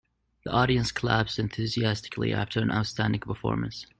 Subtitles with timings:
[0.45, 3.85] The audience clapped enthusiastically after an outstanding performance.